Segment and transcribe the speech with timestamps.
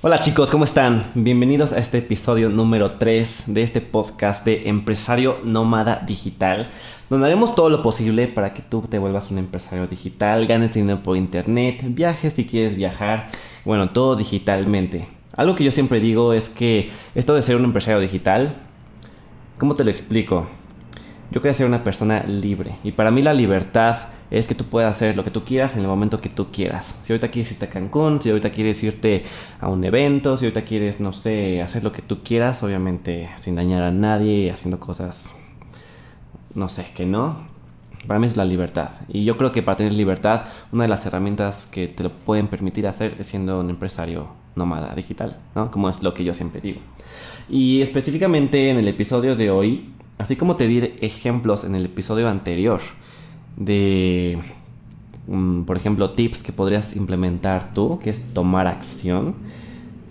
[0.00, 1.02] Hola chicos, ¿cómo están?
[1.16, 6.68] Bienvenidos a este episodio número 3 de este podcast de Empresario Nómada Digital,
[7.10, 11.00] donde haremos todo lo posible para que tú te vuelvas un empresario digital, ganes dinero
[11.02, 13.30] por internet, viajes si quieres viajar,
[13.64, 15.08] bueno, todo digitalmente.
[15.36, 18.54] Algo que yo siempre digo es que esto de ser un empresario digital,
[19.58, 20.46] ¿cómo te lo explico?
[21.32, 23.96] Yo quería ser una persona libre y para mí la libertad
[24.30, 26.98] es que tú puedas hacer lo que tú quieras en el momento que tú quieras.
[27.02, 29.22] Si ahorita quieres irte a Cancún, si ahorita quieres irte
[29.60, 33.54] a un evento, si ahorita quieres, no sé, hacer lo que tú quieras, obviamente sin
[33.54, 35.30] dañar a nadie, haciendo cosas,
[36.54, 37.46] no sé, que no.
[38.06, 38.90] Para mí es la libertad.
[39.08, 42.46] Y yo creo que para tener libertad, una de las herramientas que te lo pueden
[42.46, 45.70] permitir hacer es siendo un empresario nómada digital, ¿no?
[45.70, 46.80] Como es lo que yo siempre digo.
[47.48, 52.28] Y específicamente en el episodio de hoy, así como te di ejemplos en el episodio
[52.28, 52.80] anterior,
[53.58, 54.38] de,
[55.26, 59.34] mm, por ejemplo, tips que podrías implementar tú, que es tomar acción.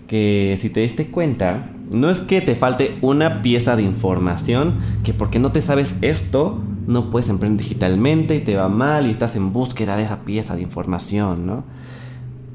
[0.06, 4.74] Que si te diste cuenta, no es que te falte una pieza de información,
[5.04, 9.10] que porque no te sabes esto, no puedes emprender digitalmente y te va mal y
[9.10, 11.64] estás en búsqueda de esa pieza de información, ¿no?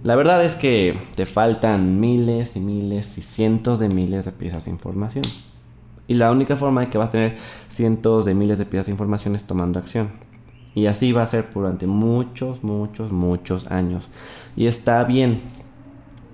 [0.03, 4.65] La verdad es que te faltan miles y miles y cientos de miles de piezas
[4.65, 5.23] de información.
[6.07, 7.37] Y la única forma de que vas a tener
[7.69, 10.09] cientos de miles de piezas de información es tomando acción.
[10.75, 14.07] Y así va a ser durante muchos, muchos, muchos años.
[14.55, 15.41] Y está bien.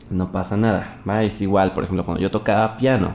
[0.10, 1.02] No pasa nada.
[1.22, 3.14] Es igual, por ejemplo, cuando yo tocaba piano.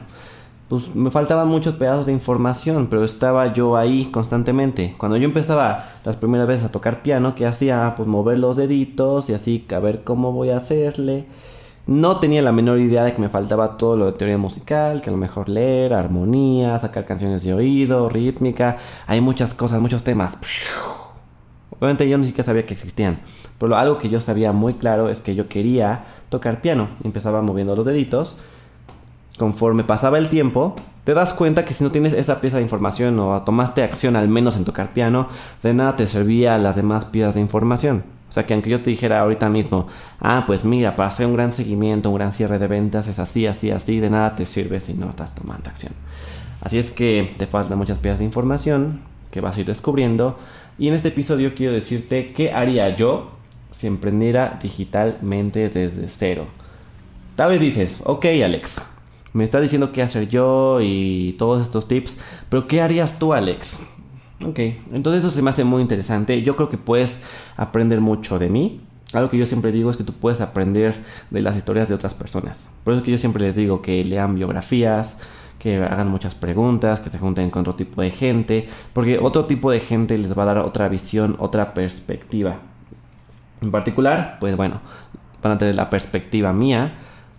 [0.69, 4.95] Pues me faltaban muchos pedazos de información, pero estaba yo ahí constantemente.
[4.97, 7.93] Cuando yo empezaba las primeras veces a tocar piano, ¿qué hacía?
[7.95, 11.25] Pues mover los deditos y así a ver cómo voy a hacerle.
[11.85, 15.09] No tenía la menor idea de que me faltaba todo lo de teoría musical, que
[15.09, 18.77] a lo mejor leer, armonía, sacar canciones de oído, rítmica.
[19.05, 20.35] Hay muchas cosas, muchos temas.
[21.79, 23.19] Obviamente yo ni siquiera sabía que existían.
[23.59, 26.87] Pero algo que yo sabía muy claro es que yo quería tocar piano.
[27.03, 28.37] Empezaba moviendo los deditos.
[29.37, 33.19] Conforme pasaba el tiempo, te das cuenta que si no tienes esa pieza de información
[33.19, 35.27] o tomaste acción al menos en tocar piano,
[35.61, 38.03] de nada te servía las demás piezas de información.
[38.29, 39.87] O sea que aunque yo te dijera ahorita mismo,
[40.19, 43.45] ah, pues mira, para hacer un gran seguimiento, un gran cierre de ventas es así,
[43.45, 45.93] así, así, de nada te sirve si no estás tomando acción.
[46.61, 50.37] Así es que te faltan muchas piezas de información que vas a ir descubriendo
[50.77, 53.31] y en este episodio quiero decirte qué haría yo
[53.71, 56.45] si emprendiera digitalmente desde cero.
[57.35, 58.81] Tal vez dices, ok Alex,
[59.33, 62.19] me está diciendo qué hacer yo y todos estos tips,
[62.49, 63.81] pero ¿qué harías tú Alex?
[64.45, 64.59] Ok,
[64.91, 66.41] entonces eso se me hace muy interesante.
[66.43, 67.21] Yo creo que puedes
[67.55, 68.81] aprender mucho de mí.
[69.13, 70.93] Algo que yo siempre digo es que tú puedes aprender
[71.29, 72.69] de las historias de otras personas.
[72.83, 75.19] Por eso es que yo siempre les digo que lean biografías,
[75.59, 79.71] que hagan muchas preguntas, que se junten con otro tipo de gente, porque otro tipo
[79.71, 82.57] de gente les va a dar otra visión, otra perspectiva.
[83.61, 84.81] En particular, pues bueno,
[85.41, 86.93] van a tener la perspectiva mía.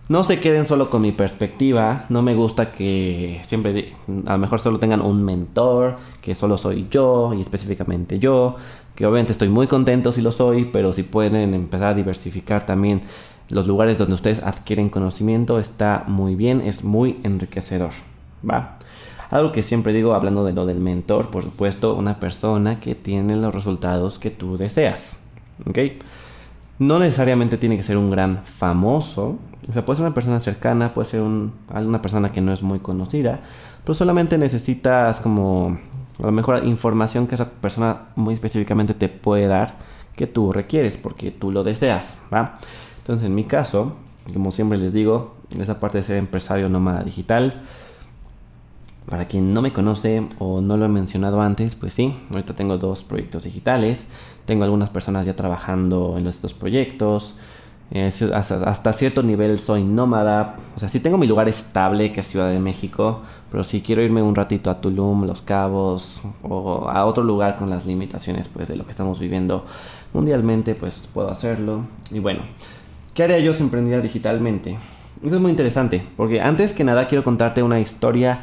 [0.09, 3.93] No se queden solo con mi perspectiva, no me gusta que siempre,
[4.25, 8.55] a lo mejor solo tengan un mentor, que solo soy yo y específicamente yo,
[8.95, 13.01] que obviamente estoy muy contento si lo soy, pero si pueden empezar a diversificar también
[13.49, 17.91] los lugares donde ustedes adquieren conocimiento está muy bien, es muy enriquecedor.
[18.47, 18.77] ¿va?
[19.29, 23.35] Algo que siempre digo hablando de lo del mentor, por supuesto, una persona que tiene
[23.35, 25.27] los resultados que tú deseas.
[25.65, 25.79] ¿Ok?
[26.79, 29.37] No necesariamente tiene que ser un gran famoso.
[29.69, 32.79] O sea, puede ser una persona cercana, puede ser una persona que no es muy
[32.79, 33.41] conocida.
[33.83, 35.77] Pero solamente necesitas como
[36.19, 39.75] a lo mejor información que esa persona muy específicamente te puede dar
[40.15, 42.21] que tú requieres porque tú lo deseas.
[42.33, 42.59] ¿va?
[43.07, 43.93] Entonces, en mi caso,
[44.33, 47.61] como siempre les digo, esa parte de ser empresario nómada digital,
[49.05, 52.77] para quien no me conoce o no lo he mencionado antes, pues sí, ahorita tengo
[52.77, 54.09] dos proyectos digitales,
[54.43, 57.35] tengo algunas personas ya trabajando en estos proyectos,
[57.91, 62.27] eh, hasta, cierto nivel soy nómada, o sea, sí tengo mi lugar estable que es
[62.27, 67.05] Ciudad de México, pero si quiero irme un ratito a Tulum, Los Cabos o a
[67.05, 69.63] otro lugar con las limitaciones pues de lo que estamos viviendo
[70.13, 71.85] mundialmente, pues puedo hacerlo.
[72.11, 72.41] Y bueno,
[73.17, 74.77] ¿qué haría yo si emprendiera digitalmente?
[75.25, 78.41] Eso es muy interesante, porque antes que nada quiero contarte una historia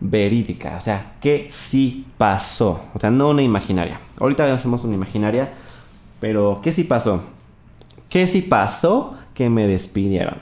[0.00, 4.00] verídica, o sea, que sí pasó, o sea, no una imaginaria.
[4.18, 5.52] Ahorita hacemos una imaginaria,
[6.18, 7.22] pero ¿qué sí pasó?
[8.08, 10.38] ¿Qué sí pasó que me despidieron?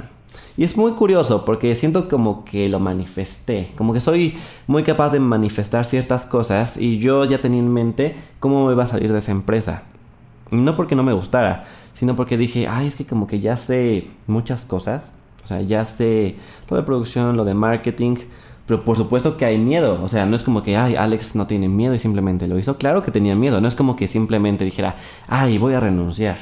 [0.56, 4.35] Y es muy curioso porque siento como que lo manifesté, como que soy
[4.67, 8.85] muy capaz de manifestar ciertas cosas y yo ya tenía en mente cómo me iba
[8.85, 9.82] a salir de esa empresa.
[10.50, 14.09] No porque no me gustara, sino porque dije, ay, es que como que ya sé
[14.27, 16.37] muchas cosas, o sea, ya sé
[16.69, 18.17] lo de producción, lo de marketing,
[18.67, 20.03] pero por supuesto que hay miedo.
[20.03, 22.79] O sea, no es como que, ay, Alex no tiene miedo y simplemente lo hizo.
[22.79, 23.61] Claro que tenía miedo.
[23.61, 24.97] No es como que simplemente dijera,
[25.29, 26.37] ay, voy a renunciar.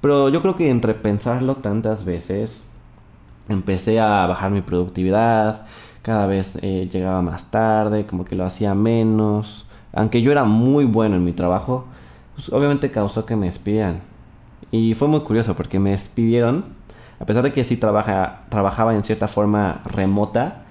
[0.00, 2.70] Pero yo creo que entre pensarlo tantas veces
[3.48, 5.66] empecé a bajar mi productividad,
[6.02, 9.66] cada vez eh, llegaba más tarde, como que lo hacía menos.
[9.92, 11.86] Aunque yo era muy bueno en mi trabajo,
[12.34, 14.02] pues obviamente causó que me despidieran.
[14.70, 16.64] Y fue muy curioso porque me despidieron,
[17.20, 20.64] a pesar de que sí trabaja, trabajaba en cierta forma remota,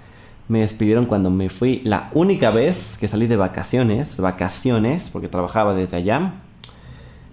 [0.48, 5.74] me despidieron cuando me fui la única vez que salí de vacaciones, vacaciones, porque trabajaba
[5.74, 6.34] desde allá.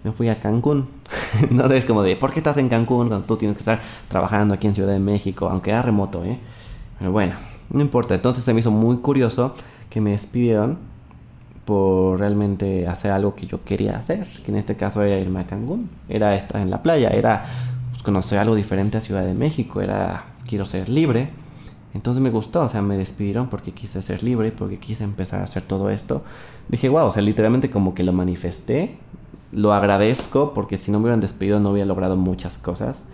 [0.02, 0.88] Me fui a Cancún.
[1.50, 4.54] no es como de, ¿por qué estás en Cancún cuando tú tienes que estar trabajando
[4.54, 5.48] aquí en Ciudad de México?
[5.48, 6.38] Aunque era remoto, ¿eh?
[6.98, 7.34] Pero bueno,
[7.70, 8.14] no importa.
[8.14, 9.54] Entonces se me hizo muy curioso
[9.90, 10.78] que me despidieron
[11.64, 15.46] por realmente hacer algo que yo quería hacer, que en este caso era irme a
[15.46, 17.44] Cancún, era estar en la playa, era
[17.90, 21.30] pues, conocer algo diferente a Ciudad de México, era quiero ser libre.
[21.94, 25.44] Entonces me gustó, o sea, me despidieron porque quise ser libre, porque quise empezar a
[25.44, 26.22] hacer todo esto.
[26.68, 28.96] Dije, wow, o sea, literalmente como que lo manifesté,
[29.52, 33.06] lo agradezco porque si no me hubieran despedido no hubiera logrado muchas cosas.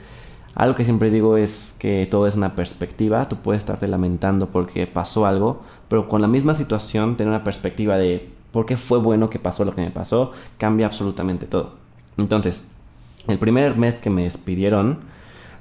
[0.55, 4.87] Algo que siempre digo es que todo es una perspectiva, tú puedes estarte lamentando porque
[4.87, 9.31] pasó algo, pero con la misma situación tener una perspectiva de por qué fue bueno
[9.31, 11.75] que pasó lo que me pasó, cambia absolutamente todo.
[12.17, 12.63] Entonces,
[13.27, 15.01] el primer mes que me despidieron,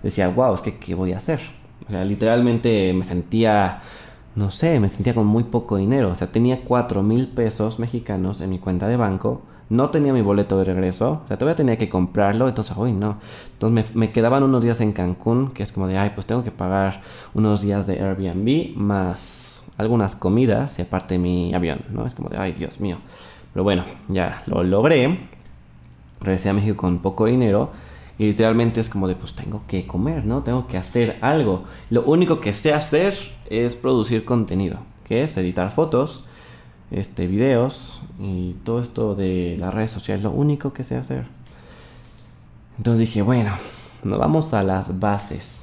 [0.04, 1.40] decía, wow, es que ¿qué voy a hacer?
[1.88, 3.82] O sea, literalmente me sentía,
[4.36, 6.12] no sé, me sentía con muy poco dinero.
[6.12, 9.42] O sea, tenía 4 mil pesos mexicanos en mi cuenta de banco.
[9.70, 11.22] No tenía mi boleto de regreso.
[11.26, 12.48] O sea, todavía tenía que comprarlo.
[12.48, 13.18] Entonces, uy, no.
[13.54, 16.44] Entonces me, me quedaban unos días en Cancún, que es como de, ay, pues tengo
[16.44, 17.02] que pagar
[17.34, 22.06] unos días de Airbnb más algunas comidas y aparte mi avión, ¿no?
[22.06, 22.98] Es como de, ay, Dios mío.
[23.54, 25.20] Pero bueno, ya lo logré.
[26.20, 27.72] Regresé a México con poco dinero.
[28.20, 30.42] Y literalmente es como de, pues tengo que comer, ¿no?
[30.42, 31.66] Tengo que hacer algo.
[31.92, 33.16] Lo único que sé hacer
[33.50, 36.26] es producir contenido, que es editar fotos,
[36.90, 41.26] este, videos y todo esto de las redes sociales, lo único que sé hacer.
[42.78, 43.52] Entonces dije, bueno,
[44.04, 45.57] nos vamos a las bases.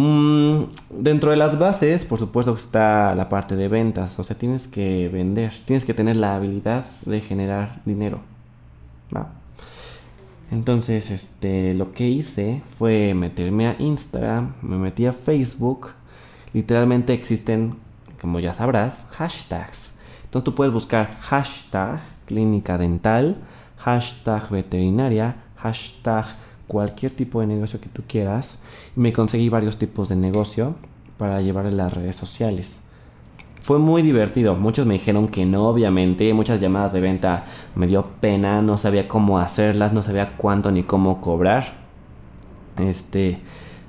[0.00, 4.68] Mm, dentro de las bases, por supuesto está la parte de ventas, o sea, tienes
[4.68, 8.20] que vender, tienes que tener la habilidad de generar dinero.
[10.52, 15.88] Entonces, este, lo que hice fue meterme a Instagram, me metí a Facebook.
[16.52, 17.74] Literalmente existen,
[18.20, 19.94] como ya sabrás, hashtags.
[20.22, 23.36] Entonces tú puedes buscar hashtag clínica dental,
[23.78, 26.24] hashtag veterinaria, hashtag
[26.68, 28.62] cualquier tipo de negocio que tú quieras.
[28.94, 30.76] Me conseguí varios tipos de negocio
[31.16, 32.82] para llevar a las redes sociales.
[33.60, 34.54] Fue muy divertido.
[34.54, 36.32] Muchos me dijeron que no, obviamente.
[36.32, 37.44] Muchas llamadas de venta
[37.74, 38.62] me dio pena.
[38.62, 39.92] No sabía cómo hacerlas.
[39.92, 41.74] No sabía cuánto ni cómo cobrar.
[42.78, 43.40] Este.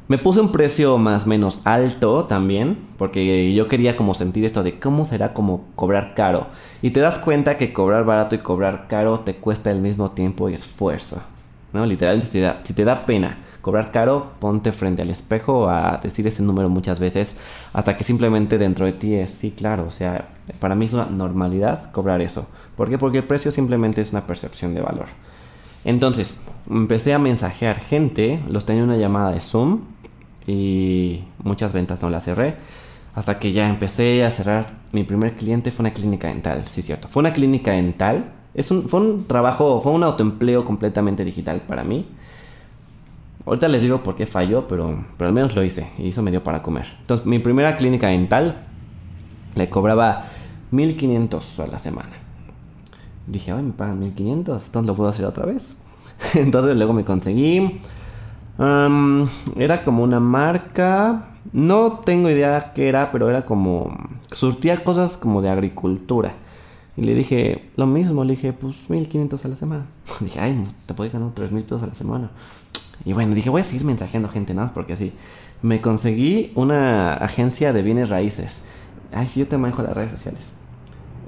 [0.07, 2.77] Me puse un precio más o menos alto también.
[2.97, 6.47] Porque yo quería como sentir esto de cómo será como cobrar caro.
[6.81, 10.49] Y te das cuenta que cobrar barato y cobrar caro te cuesta el mismo tiempo
[10.49, 11.21] y esfuerzo.
[11.73, 11.85] ¿No?
[11.85, 15.99] Literalmente si te da, si te da pena cobrar caro, ponte frente al espejo a
[16.01, 17.35] decir ese número muchas veces
[17.73, 20.29] hasta que simplemente dentro de ti es, sí, claro, o sea,
[20.59, 22.47] para mí es una normalidad cobrar eso.
[22.75, 22.97] ¿Por qué?
[22.97, 25.07] Porque el precio simplemente es una percepción de valor.
[25.85, 29.81] Entonces, empecé a mensajear gente, los tenía una llamada de Zoom
[30.47, 32.55] y muchas ventas no las cerré.
[33.15, 37.07] Hasta que ya empecé a cerrar, mi primer cliente fue una clínica dental, sí, cierto.
[37.07, 38.31] Fue una clínica dental,
[38.63, 42.05] fue un trabajo, fue un autoempleo completamente digital para mí.
[43.45, 46.31] Ahorita les digo por qué falló, pero, pero al menos lo hice y eso me
[46.31, 46.85] dio para comer.
[47.01, 48.65] Entonces, mi primera clínica dental
[49.55, 50.25] le cobraba
[50.71, 52.09] 1500 a la semana.
[53.25, 55.77] Dije, ay, me pagan 1500, entonces lo puedo hacer otra vez.
[56.35, 57.79] entonces luego me conseguí.
[58.57, 61.25] era como una marca.
[61.51, 63.95] No tengo idea qué era, pero era como.
[64.31, 66.33] Surtía cosas como de agricultura.
[66.99, 69.85] Y le dije lo mismo, le dije, pues 1500 a la semana.
[70.19, 72.29] dije, ay, te puedo ganar 3000 pesos a la semana.
[73.05, 75.13] Y bueno, dije, voy a seguir mensajeando gente más porque así.
[75.61, 78.63] Me conseguí una agencia de bienes raíces.
[79.13, 80.51] Ay, sí, yo te manejo las redes sociales.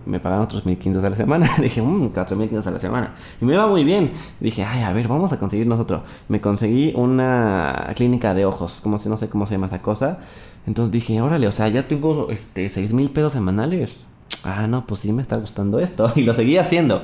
[0.06, 1.48] Me pagaban otros 1500 a la semana.
[1.62, 3.13] dije, mmm, 4500 a la semana.
[3.40, 4.12] Y me iba muy bien.
[4.42, 6.01] Dije, ay, a ver, vamos a conseguir nosotros.
[6.28, 8.82] Me conseguí una clínica de ojos.
[8.82, 10.20] Como si no sé cómo se llama esa cosa.
[10.68, 14.06] Entonces dije, órale, o sea, ya tengo este, 6 mil pesos semanales.
[14.43, 16.12] Ah, no, pues sí me está gustando esto.
[16.15, 17.03] Y lo seguí haciendo.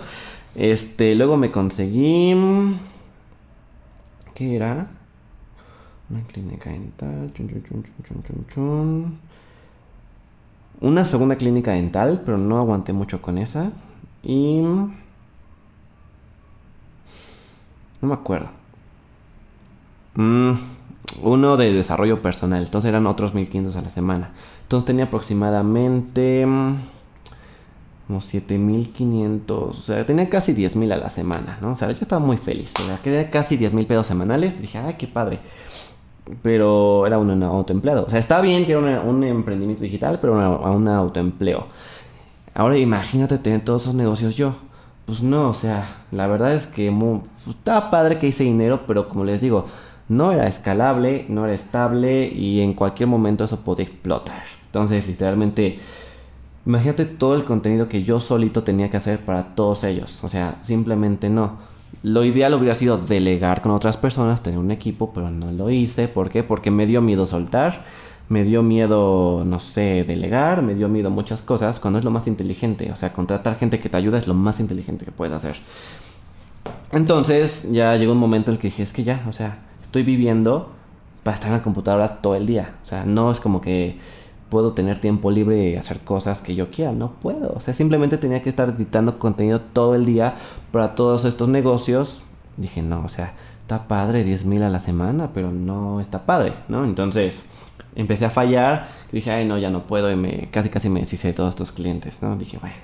[0.56, 2.36] Este, luego me conseguí.
[4.34, 4.88] ¿Qué era?
[6.10, 7.32] Una clínica dental.
[7.34, 7.84] Chun, chun,
[8.48, 9.20] chun,
[10.82, 13.72] Una segunda clínica dental, pero no aguanté mucho con esa.
[14.24, 14.62] Y...
[18.00, 18.50] No me acuerdo.
[20.15, 20.53] Mm,
[21.24, 22.63] uno de desarrollo personal.
[22.63, 24.32] Entonces eran otros 1500 a la semana.
[24.63, 26.46] Entonces tenía aproximadamente
[28.08, 31.74] como 7500, o sea, tenía casi 10000 a la semana, ¿no?
[31.74, 34.96] O sea, yo estaba muy feliz, o sea, quería casi 10000 pesos semanales, dije, ay,
[34.98, 35.40] qué padre.
[36.42, 38.06] pero era un, autoempleado.
[38.06, 41.68] O sea, está bien que era un emprendimiento digital, pero era un autoempleo.
[42.54, 44.56] Ahora imagínate tener todos esos negocios yo.
[45.06, 46.92] Pues no, o sea, la verdad es que
[47.48, 49.66] estaba padre que hice dinero, pero como les digo,
[50.10, 54.44] no era escalable, no era estable y en cualquier momento eso podía explotar.
[54.66, 55.80] Entonces, literalmente,
[56.68, 60.22] imagínate todo el contenido que yo solito tenía que hacer para todos ellos.
[60.24, 61.58] O sea, simplemente no.
[62.04, 66.10] Lo ideal hubiera sido delegar con otras personas, tener un equipo, pero no lo hice.
[66.10, 66.44] ¿Por qué?
[66.44, 67.86] Porque me dio miedo soltar,
[68.28, 72.28] me dio miedo, no sé, delegar, me dio miedo muchas cosas, cuando es lo más
[72.28, 72.92] inteligente.
[72.92, 75.56] O sea, contratar gente que te ayuda es lo más inteligente que puedes hacer.
[76.92, 80.04] Entonces ya llegó un momento en el que dije, es que ya, o sea, estoy
[80.04, 80.74] viviendo
[81.24, 82.76] para estar en la computadora todo el día.
[82.84, 83.98] O sea, no es como que
[84.50, 86.92] puedo tener tiempo libre y hacer cosas que yo quiera.
[86.92, 87.54] No puedo.
[87.56, 90.36] O sea, simplemente tenía que estar editando contenido todo el día
[90.72, 92.22] para todos estos negocios.
[92.58, 96.54] Dije, no, o sea, está padre 10 mil a la semana, pero no está padre,
[96.68, 96.86] ¿no?
[96.86, 97.50] Entonces
[97.96, 98.88] empecé a fallar.
[99.12, 100.12] Dije, ay, no, ya no puedo.
[100.12, 102.36] Y me, casi, casi me deshice de todos estos clientes, ¿no?
[102.36, 102.75] Dije, bueno.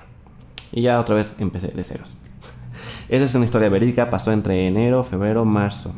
[0.72, 2.10] Y ya otra vez empecé de ceros.
[3.08, 4.10] Esa es una historia verídica.
[4.10, 5.94] Pasó entre enero, febrero, marzo.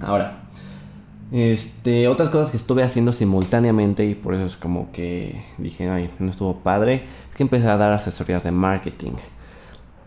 [0.00, 0.41] Ahora,
[1.32, 6.10] este, otras cosas que estuve haciendo simultáneamente y por eso es como que dije, ay,
[6.18, 9.12] no estuvo padre, es que empecé a dar asesorías de marketing.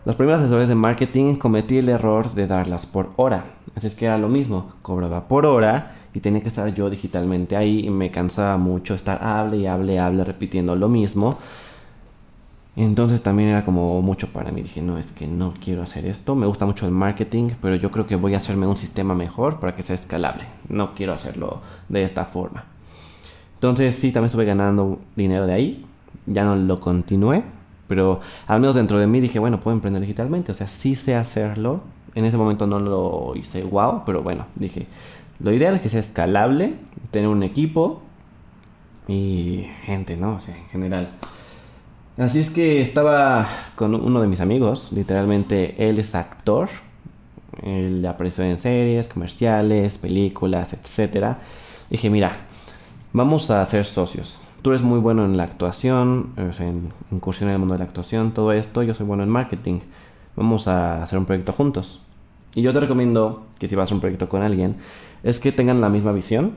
[0.04, 3.44] Las primeras asesorías de marketing cometí el error de darlas por hora.
[3.74, 7.56] Así es que era lo mismo, cobraba por hora y tenía que estar yo digitalmente
[7.56, 11.38] ahí y me cansaba mucho estar hable y hable y hable repitiendo lo mismo.
[12.76, 14.60] Entonces también era como mucho para mí.
[14.60, 16.34] Dije, no, es que no quiero hacer esto.
[16.34, 19.58] Me gusta mucho el marketing, pero yo creo que voy a hacerme un sistema mejor
[19.58, 20.44] para que sea escalable.
[20.68, 22.64] No quiero hacerlo de esta forma.
[23.54, 25.86] Entonces sí, también estuve ganando dinero de ahí.
[26.26, 27.44] Ya no lo continué,
[27.88, 30.52] pero al menos dentro de mí dije, bueno, puedo emprender digitalmente.
[30.52, 31.80] O sea, sí sé hacerlo.
[32.14, 34.86] En ese momento no lo hice wow, pero bueno, dije,
[35.40, 36.74] lo ideal es que sea escalable,
[37.10, 38.02] tener un equipo
[39.08, 40.34] y gente, ¿no?
[40.34, 41.10] O sea, en general.
[42.18, 46.70] Así es que estaba con uno de mis amigos, literalmente él es actor,
[47.62, 51.36] él apareció en series, comerciales, películas, etc.
[51.90, 52.32] Dije, mira,
[53.12, 54.40] vamos a ser socios.
[54.62, 58.32] Tú eres muy bueno en la actuación, en incursión en el mundo de la actuación,
[58.32, 59.80] todo esto, yo soy bueno en marketing.
[60.36, 62.00] Vamos a hacer un proyecto juntos.
[62.54, 64.76] Y yo te recomiendo que si vas a un proyecto con alguien,
[65.22, 66.54] es que tengan la misma visión,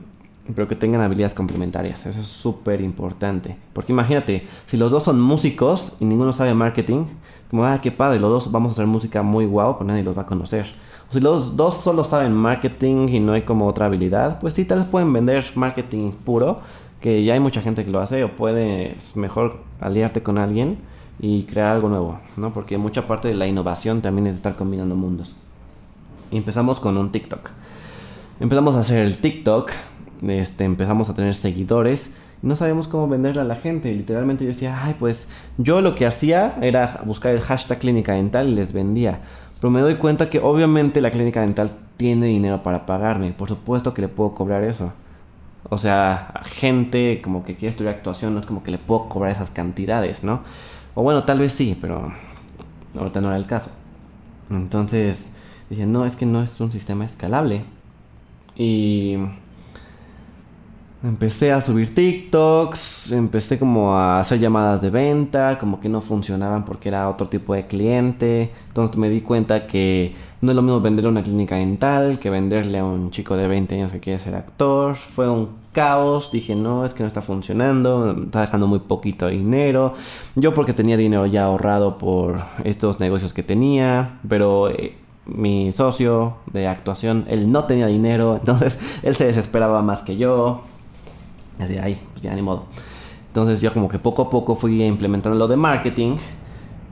[0.54, 2.06] pero que tengan habilidades complementarias.
[2.06, 3.56] Eso es súper importante.
[3.72, 7.06] Porque imagínate, si los dos son músicos y ninguno sabe marketing,
[7.50, 10.16] como, ah, qué padre, los dos vamos a hacer música muy guau, pues nadie los
[10.16, 10.66] va a conocer.
[11.10, 14.64] O si los dos solo saben marketing y no hay como otra habilidad, pues sí,
[14.64, 16.60] tal vez pueden vender marketing puro,
[17.00, 20.78] que ya hay mucha gente que lo hace, o puedes mejor aliarte con alguien
[21.18, 22.52] y crear algo nuevo, ¿no?
[22.52, 25.34] Porque mucha parte de la innovación también es estar combinando mundos.
[26.30, 27.50] Y empezamos con un TikTok.
[28.38, 29.70] Empezamos a hacer el TikTok,
[30.26, 32.14] este, empezamos a tener seguidores.
[32.42, 33.92] No sabíamos cómo venderle a la gente.
[33.92, 38.48] Literalmente yo decía, ay, pues yo lo que hacía era buscar el hashtag clínica dental
[38.48, 39.20] y les vendía.
[39.60, 43.32] Pero me doy cuenta que obviamente la clínica dental tiene dinero para pagarme.
[43.32, 44.92] Por supuesto que le puedo cobrar eso.
[45.68, 49.32] O sea, gente como que quiere estudiar actuación, no es como que le puedo cobrar
[49.32, 50.40] esas cantidades, ¿no?
[50.94, 52.12] O bueno, tal vez sí, pero
[52.98, 53.70] ahorita no era el caso.
[54.50, 55.32] Entonces,
[55.68, 57.64] dicen, no, es que no es un sistema escalable.
[58.56, 59.16] Y
[61.02, 66.66] Empecé a subir TikToks, empecé como a hacer llamadas de venta, como que no funcionaban
[66.66, 68.50] porque era otro tipo de cliente.
[68.68, 72.28] Entonces me di cuenta que no es lo mismo venderle a una clínica dental que
[72.28, 74.94] venderle a un chico de 20 años que quiere ser actor.
[74.94, 79.94] Fue un caos, dije no, es que no está funcionando, está dejando muy poquito dinero.
[80.34, 84.68] Yo porque tenía dinero ya ahorrado por estos negocios que tenía, pero...
[84.68, 90.16] Eh, mi socio de actuación, él no tenía dinero, entonces él se desesperaba más que
[90.16, 90.62] yo.
[91.60, 92.64] Así, ahí, pues ya ni modo.
[93.28, 96.16] Entonces yo como que poco a poco fui implementando lo de marketing.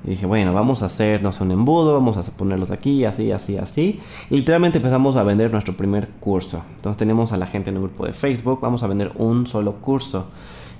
[0.04, 3.32] Y dije, bueno, vamos a hacer, no sé, un embudo, vamos a ponerlos aquí, así,
[3.32, 4.00] así, así.
[4.30, 6.62] Y literalmente empezamos a vender nuestro primer curso.
[6.76, 9.74] Entonces tenemos a la gente en el grupo de Facebook, vamos a vender un solo
[9.76, 10.26] curso.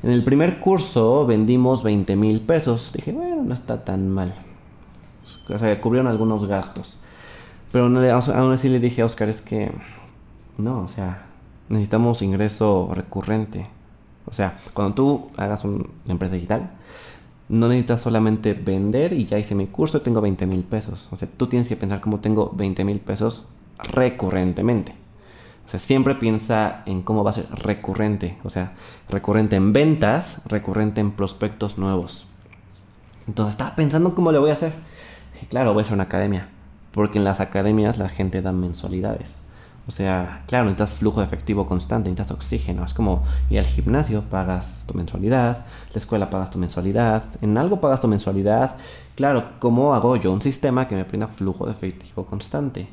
[0.02, 2.92] En el primer curso vendimos 20 mil pesos.
[2.94, 4.32] Dije, bueno, no está tan mal.
[5.48, 6.98] O sea, cubrieron algunos gastos.
[7.72, 9.72] Pero aún así le dije a Oscar, es que,
[10.56, 11.26] no, o sea,
[11.68, 13.66] necesitamos ingreso recurrente.
[14.28, 16.70] O sea, cuando tú hagas una empresa digital,
[17.48, 21.08] no necesitas solamente vender y ya hice mi curso y tengo 20 mil pesos.
[21.10, 23.44] O sea, tú tienes que pensar cómo tengo 20 mil pesos
[23.78, 24.92] recurrentemente.
[25.66, 28.38] O sea, siempre piensa en cómo va a ser recurrente.
[28.44, 28.72] O sea,
[29.08, 32.26] recurrente en ventas, recurrente en prospectos nuevos.
[33.26, 34.72] Entonces estaba pensando cómo le voy a hacer.
[35.42, 36.48] Y claro, voy a hacer una academia.
[36.92, 39.42] Porque en las academias la gente da mensualidades.
[39.88, 42.84] O sea, claro, necesitas flujo de efectivo constante, necesitas oxígeno.
[42.84, 45.64] Es como ir al gimnasio, pagas tu mensualidad,
[45.94, 48.76] la escuela pagas tu mensualidad, en algo pagas tu mensualidad.
[49.16, 52.86] Claro, ¿cómo hago yo un sistema que me brinda flujo de efectivo constante?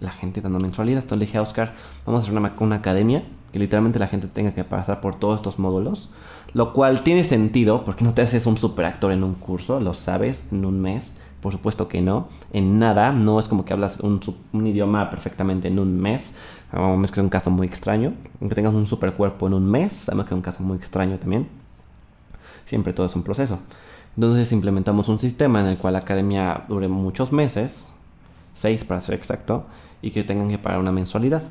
[0.00, 1.02] La gente dando mensualidad.
[1.02, 4.26] Entonces le dije a Oscar, vamos a hacer una, una academia que literalmente la gente
[4.26, 6.10] tenga que pasar por todos estos módulos.
[6.54, 9.94] Lo cual tiene sentido porque no te haces un super actor en un curso, lo
[9.94, 12.26] sabes, en un mes por supuesto que no.
[12.52, 13.12] En nada.
[13.12, 14.20] No es como que hablas un,
[14.66, 16.34] idioma perfectamente en un mes.
[16.72, 18.14] A menos que es un caso muy extraño.
[18.40, 20.08] Aunque tengas un super cuerpo en un mes.
[20.08, 21.46] A menos que es un caso muy extraño también.
[22.64, 23.60] Siempre todo es un proceso.
[24.16, 27.94] Entonces implementamos un sistema en el cual la academia dure muchos meses.
[28.54, 29.66] Seis para ser exacto.
[30.02, 31.44] Y que tengan que pagar una mensualidad.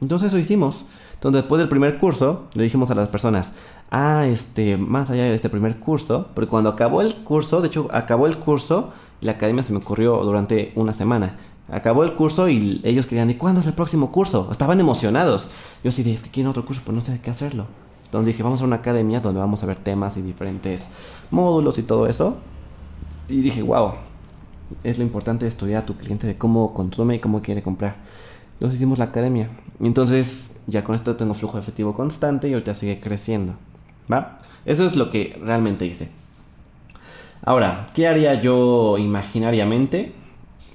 [0.00, 0.86] Entonces eso hicimos.
[1.12, 3.52] Entonces después del primer curso le dijimos a las personas,
[3.92, 7.88] ah, este, más allá de este primer curso, porque cuando acabó el curso, de hecho
[7.92, 11.36] acabó el curso, la academia se me ocurrió durante una semana.
[11.70, 14.48] Acabó el curso y ellos querían, ¿y cuándo es el próximo curso?
[14.50, 15.50] Estaban emocionados.
[15.84, 17.66] Yo sí dije, es que quieren otro curso, pero no sé qué hacerlo.
[18.06, 20.88] Entonces dije, vamos a una academia donde vamos a ver temas y diferentes
[21.30, 22.36] módulos y todo eso.
[23.28, 23.92] Y dije, wow,
[24.82, 27.96] es lo importante de estudiar a tu cliente de cómo consume y cómo quiere comprar.
[28.54, 29.50] Entonces hicimos la academia.
[29.80, 33.54] Y entonces ya con esto tengo flujo efectivo constante y ahorita sigue creciendo.
[34.64, 36.10] Eso es lo que realmente hice.
[37.44, 40.12] Ahora, ¿qué haría yo imaginariamente?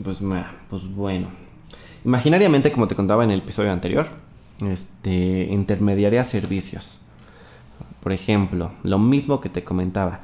[0.04, 0.20] Pues,
[0.70, 1.30] pues bueno.
[2.04, 4.08] Imaginariamente, como te contaba en el episodio anterior,
[4.62, 7.00] este, intermediaría servicios.
[8.02, 10.22] Por ejemplo, lo mismo que te comentaba.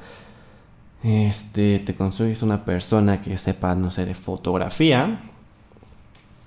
[1.02, 5.20] Este, te construyes una persona que sepa, no sé, de fotografía.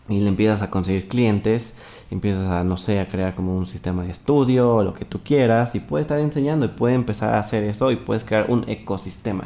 [0.09, 1.75] Y le empiezas a conseguir clientes.
[2.09, 5.19] Empiezas a, no sé, a crear como un sistema de estudio o lo que tú
[5.23, 5.75] quieras.
[5.75, 9.45] Y puede estar enseñando y puede empezar a hacer eso y puedes crear un ecosistema.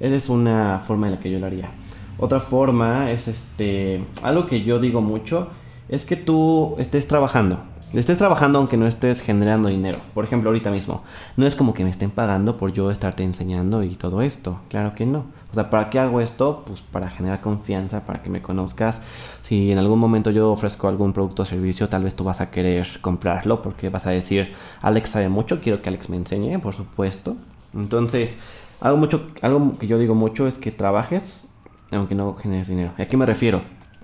[0.00, 1.70] Esa es una forma en la que yo lo haría.
[2.18, 5.48] Otra forma es este, algo que yo digo mucho,
[5.88, 7.69] es que tú estés trabajando.
[7.92, 9.98] Estés trabajando aunque no estés generando dinero.
[10.14, 11.02] Por ejemplo, ahorita mismo.
[11.36, 14.60] No es como que me estén pagando por yo estarte enseñando y todo esto.
[14.68, 15.24] Claro que no.
[15.50, 16.62] O sea, ¿para qué hago esto?
[16.64, 19.02] Pues para generar confianza, para que me conozcas.
[19.42, 22.52] Si en algún momento yo ofrezco algún producto o servicio, tal vez tú vas a
[22.52, 26.74] querer comprarlo porque vas a decir, Alex sabe mucho, quiero que Alex me enseñe, por
[26.74, 27.36] supuesto.
[27.74, 28.38] Entonces,
[28.80, 31.48] algo, mucho, algo que yo digo mucho es que trabajes
[31.90, 32.92] aunque no generes dinero.
[32.98, 33.62] ¿A qué me refiero?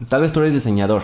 [0.09, 1.03] Tal vez tú eres diseñador.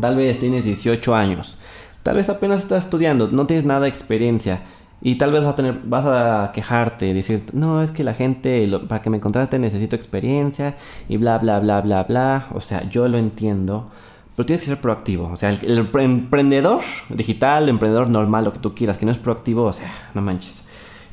[0.00, 1.56] Tal vez tienes 18 años.
[2.04, 4.60] Tal vez apenas estás estudiando, no tienes nada de experiencia.
[5.00, 8.66] Y tal vez vas a, tener, vas a quejarte, decir, no, es que la gente,
[8.88, 10.76] para que me contrate necesito experiencia
[11.08, 12.46] y bla, bla, bla, bla, bla.
[12.54, 13.90] O sea, yo lo entiendo,
[14.36, 15.30] pero tienes que ser proactivo.
[15.32, 19.12] O sea, el, el emprendedor digital, el emprendedor normal, lo que tú quieras, que no
[19.12, 20.64] es proactivo, o sea, no manches.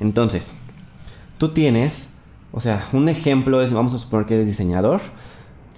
[0.01, 0.55] Entonces,
[1.37, 2.13] tú tienes,
[2.51, 4.99] o sea, un ejemplo es, vamos a suponer que eres diseñador.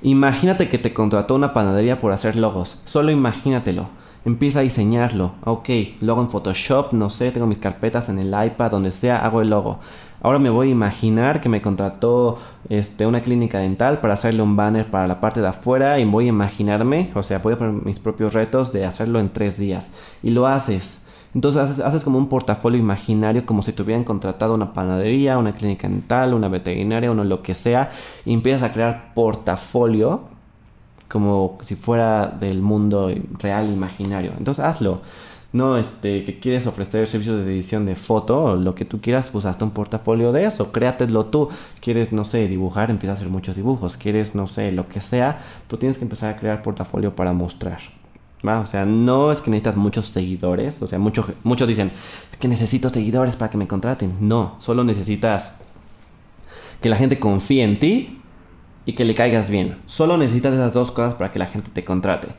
[0.01, 2.79] Imagínate que te contrató una panadería por hacer logos.
[2.85, 4.02] Solo imagínatelo.
[4.25, 5.33] Empieza a diseñarlo.
[5.43, 9.41] Ok, logo en Photoshop, no sé, tengo mis carpetas en el iPad, donde sea, hago
[9.41, 9.79] el logo.
[10.21, 14.55] Ahora me voy a imaginar que me contrató este, una clínica dental para hacerle un
[14.55, 17.73] banner para la parte de afuera y voy a imaginarme, o sea, voy a poner
[17.83, 19.91] mis propios retos de hacerlo en tres días.
[20.23, 21.01] Y lo haces.
[21.35, 25.89] Entonces haces, como un portafolio imaginario, como si te hubieran contratado una panadería, una clínica
[25.89, 27.89] dental, una veterinaria, uno lo que sea,
[28.23, 30.32] y empiezas a crear portafolio
[31.13, 34.31] como si fuera del mundo real imaginario.
[34.35, 35.01] Entonces hazlo.
[35.51, 39.29] No, este, que quieres ofrecer servicios de edición de foto, o lo que tú quieras,
[39.31, 41.49] pues hazte un portafolio de eso, créatelo tú.
[41.81, 43.95] Quieres, no sé, dibujar, empieza a hacer muchos dibujos.
[43.95, 47.77] Quieres, no sé, lo que sea, tú tienes que empezar a crear portafolio para mostrar.
[48.43, 50.81] O sea, no es que necesitas muchos seguidores.
[50.81, 51.91] O sea, muchos muchos dicen
[52.39, 54.15] que necesito seguidores para que me contraten.
[54.19, 55.59] No, solo necesitas
[56.81, 58.22] que la gente confíe en ti
[58.85, 59.77] y que le caigas bien.
[59.85, 62.29] Solo necesitas esas dos cosas para que la gente te contrate.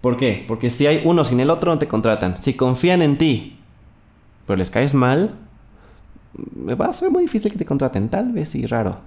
[0.00, 0.44] ¿Por qué?
[0.46, 2.40] Porque si hay uno sin el otro no te contratan.
[2.40, 3.58] Si confían en ti,
[4.46, 5.34] pero les caes mal,
[6.58, 8.08] va a ser muy difícil que te contraten.
[8.08, 8.98] Tal vez sí, raro.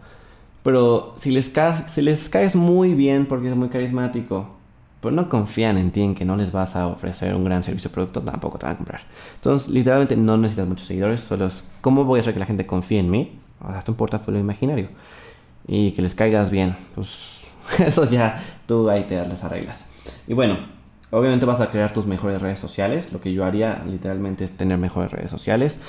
[0.63, 1.51] Pero si les,
[1.87, 4.55] si les caes muy bien porque es muy carismático,
[5.01, 7.89] pero no confían en ti, en que no les vas a ofrecer un gran servicio
[7.89, 9.01] o producto, tampoco te van a comprar.
[9.35, 12.67] Entonces, literalmente no necesitas muchos seguidores, solo es cómo voy a hacer que la gente
[12.67, 14.89] confíe en mí, hasta un portafolio imaginario,
[15.67, 16.75] y que les caigas bien.
[16.95, 17.41] Pues
[17.79, 19.85] eso ya tú ahí te das las arreglas.
[20.27, 20.57] Y bueno,
[21.11, 23.13] obviamente vas a crear tus mejores redes sociales.
[23.13, 25.79] Lo que yo haría literalmente es tener mejores redes sociales.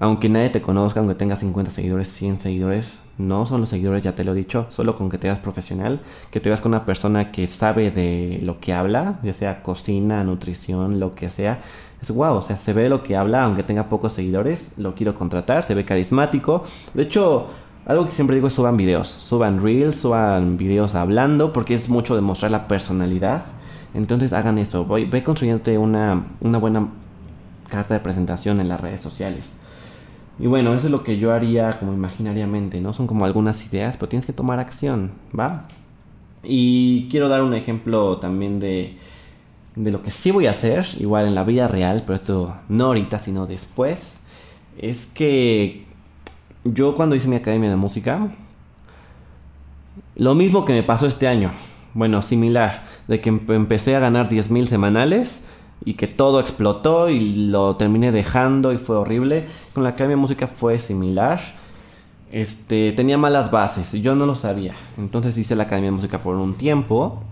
[0.00, 4.14] Aunque nadie te conozca, aunque tengas 50 seguidores, 100 seguidores, no son los seguidores, ya
[4.14, 6.86] te lo he dicho, solo con que te veas profesional, que te veas con una
[6.86, 11.60] persona que sabe de lo que habla, ya sea cocina, nutrición, lo que sea.
[12.00, 15.14] Es guau, o sea, se ve lo que habla, aunque tenga pocos seguidores, lo quiero
[15.14, 16.64] contratar, se ve carismático.
[16.94, 17.48] De hecho,
[17.86, 22.14] algo que siempre digo es suban videos, suban reels, suban videos hablando, porque es mucho
[22.14, 23.44] de mostrar la personalidad
[23.94, 26.88] Entonces hagan eso, voy, ve construyéndote una, una buena
[27.68, 29.56] carta de presentación en las redes sociales.
[30.38, 32.92] Y bueno, eso es lo que yo haría como imaginariamente, ¿no?
[32.92, 35.68] Son como algunas ideas, pero tienes que tomar acción, ¿va?
[36.42, 38.96] Y quiero dar un ejemplo también de,
[39.76, 42.86] de lo que sí voy a hacer, igual en la vida real, pero esto no
[42.86, 44.22] ahorita, sino después.
[44.78, 45.86] Es que
[46.64, 48.28] yo cuando hice mi academia de música,
[50.16, 51.50] lo mismo que me pasó este año,
[51.94, 55.46] bueno, similar, de que empecé a ganar 10 mil semanales
[55.84, 59.46] y que todo explotó y lo terminé dejando y fue horrible.
[59.74, 61.40] Con la Academia de Música fue similar.
[62.30, 64.74] Este, tenía malas bases y yo no lo sabía.
[64.96, 67.22] Entonces hice la Academia de Música por un tiempo.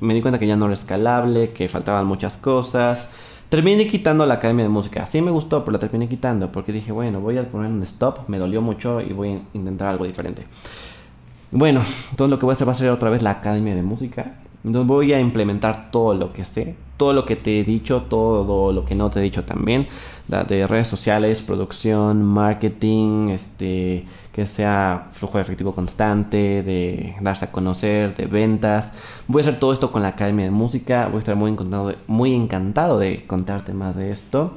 [0.00, 3.12] Me di cuenta que ya no era escalable, que faltaban muchas cosas.
[3.50, 5.04] Terminé quitando la Academia de Música.
[5.06, 8.28] Sí me gustó, pero la terminé quitando porque dije, bueno, voy a poner un stop.
[8.28, 10.44] Me dolió mucho y voy a intentar algo diferente.
[11.50, 11.82] Bueno,
[12.12, 14.36] entonces lo que voy a hacer va a ser otra vez la Academia de Música.
[14.64, 18.72] Entonces voy a implementar todo lo que sé, todo lo que te he dicho, todo
[18.72, 19.86] lo que no te he dicho también,
[20.28, 27.50] de redes sociales, producción, marketing, este, que sea flujo de efectivo constante, de darse a
[27.50, 28.92] conocer, de ventas.
[29.26, 31.88] Voy a hacer todo esto con la Academia de Música, voy a estar muy encantado
[31.88, 34.54] de, muy encantado de contarte más de esto.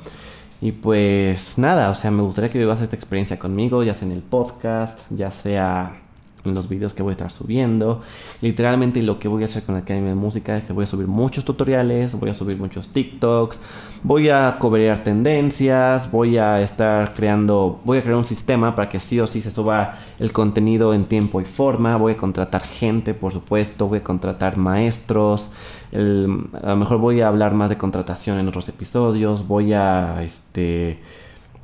[0.61, 4.13] Y pues nada, o sea, me gustaría que vivas esta experiencia conmigo, ya sea en
[4.13, 6.02] el podcast, ya sea
[6.45, 8.01] los videos que voy a estar subiendo.
[8.41, 10.87] Literalmente lo que voy a hacer con la Academia de Música es que voy a
[10.87, 13.59] subir muchos tutoriales, voy a subir muchos TikToks,
[14.03, 18.99] voy a cobrar tendencias, voy a estar creando, voy a crear un sistema para que
[18.99, 23.13] sí o sí se suba el contenido en tiempo y forma, voy a contratar gente,
[23.13, 25.51] por supuesto, voy a contratar maestros,
[25.93, 30.99] a lo mejor voy a hablar más de contratación en otros episodios, voy a este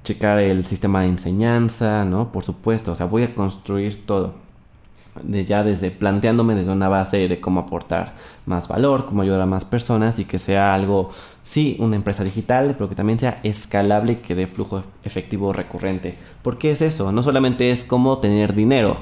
[0.04, 2.32] checar el sistema de enseñanza, ¿no?
[2.32, 4.49] Por supuesto, o sea, voy a construir todo
[5.24, 8.14] de ya desde planteándome desde una base de cómo aportar
[8.46, 11.12] más valor, cómo ayudar a más personas y que sea algo,
[11.44, 16.18] sí, una empresa digital, pero que también sea escalable y que dé flujo efectivo recurrente.
[16.42, 17.12] ¿Por qué es eso?
[17.12, 18.98] No solamente es cómo tener dinero.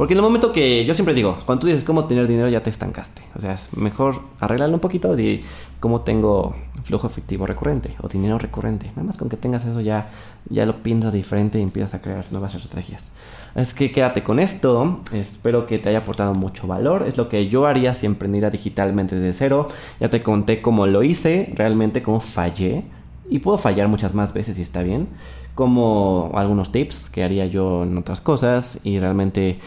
[0.00, 2.62] Porque en el momento que yo siempre digo, cuando tú dices cómo tener dinero ya
[2.62, 3.20] te estancaste.
[3.34, 5.42] O sea, es mejor arreglarlo un poquito de
[5.78, 8.86] cómo tengo flujo efectivo recurrente o dinero recurrente.
[8.96, 10.08] Nada más con que tengas eso ya,
[10.48, 13.10] ya lo piensas diferente y empiezas a crear nuevas estrategias.
[13.54, 15.00] Es que quédate con esto.
[15.12, 17.04] Espero que te haya aportado mucho valor.
[17.06, 19.68] Es lo que yo haría si emprendiera digitalmente desde cero.
[20.00, 22.84] Ya te conté cómo lo hice, realmente cómo fallé.
[23.28, 25.08] Y puedo fallar muchas más veces y está bien.
[25.54, 28.80] Como algunos tips que haría yo en otras cosas.
[28.82, 29.58] Y realmente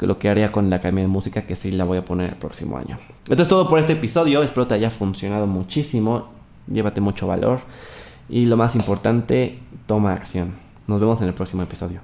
[0.00, 2.36] lo que haría con la academia de música que sí la voy a poner el
[2.36, 2.98] próximo año.
[3.28, 4.42] Esto es todo por este episodio.
[4.42, 6.28] Espero te haya funcionado muchísimo.
[6.70, 7.60] Llévate mucho valor.
[8.28, 10.54] Y lo más importante, toma acción.
[10.86, 12.00] Nos vemos en el próximo episodio.